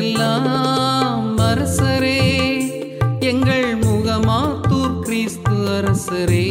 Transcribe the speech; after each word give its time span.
அரசருக்கெல்லாம் 0.00 1.38
அரசரே 1.46 2.20
எங்கள் 3.20 3.69
அரசரே 6.10 6.46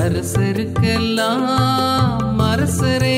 அரசருக்கெல்லாம் 0.00 1.46
அரசரே. 2.48 3.11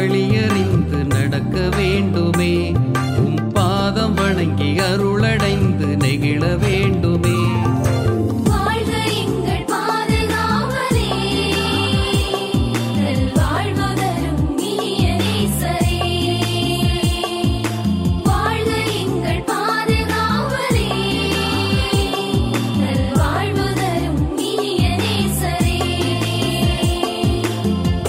வழியறிந்து 0.08 1.00
நடக்க 1.06 1.56
வேண்டுமே. 1.78 2.54
உம் 3.24 3.52
பாதம் 3.52 4.14
வணங்கி 4.14 4.70
அருளடைந்து 4.80 5.90
நெகிழ 6.04 6.42
வேண்டுமே. 6.58 7.36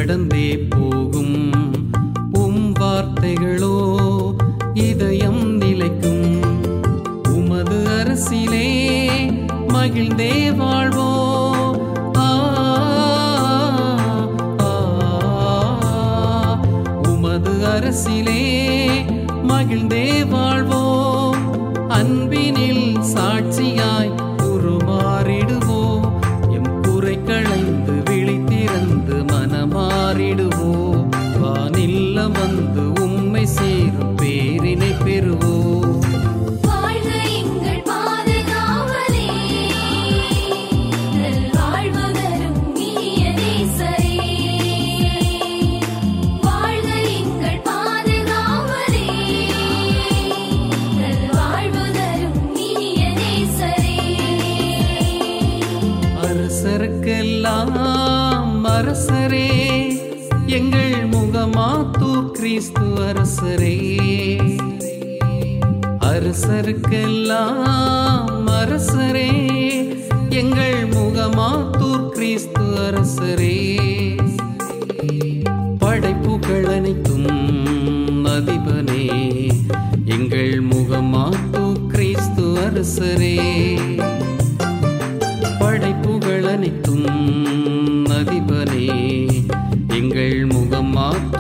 கடந்தே 0.10 0.58
போகும். 0.58 1.52
உம் 2.32 2.74
வார்த்தைகளோ 2.80 3.96
இதயம் 4.74 5.58
நிலைக்கும். 5.58 6.40
உமது 7.34 7.88
அரசிலே 7.88 8.90
மகிழ்ந்தே 9.68 10.52
வாழ்வோ. 10.56 11.08
உமது 17.08 17.52
அரசிலே 17.52 18.66
மகிழ்ந்தே 19.44 20.24
வாழ்வோம் 20.24 21.38
அன்பினில் 21.90 22.99
மாறிடுவோம் 30.12 31.02
வானில்ல 31.42 32.20
வந்து 32.38 32.84
உம்மை 33.04 33.44
சேரும் 33.56 34.16
பேரினை 34.20 34.90
பெறுவோம் 35.04 35.98
அரசருக்கெல்லாம் 56.30 57.76
அரசரே. 58.74 59.48
எங்கள் 60.50 61.10
முகமாத்தூர் 61.10 62.32
கிறிஸ்து 62.32 62.82
அரசரே. 62.82 63.98
அரசருக்கெல்லாம் 66.00 67.46
அரசரே. 68.48 69.30
எங்கள் 70.30 70.90
முகமாத்தூர் 70.90 72.10
கிறிஸ்து 72.10 72.62
அரசரே. 72.62 73.78
படைப்புகள் 75.80 76.66
அனைத்தும் 76.66 78.26
அதிபனே. 78.26 79.50
எங்கள் 80.06 80.62
முகமாத்து 80.62 81.88
கிறிஸ்து 81.88 82.44
அரசரே. 82.44 83.40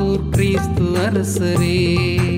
அதிபனே 0.10 0.30
கிறிஸ்து 0.30 0.84
அரசரே. 0.84 2.29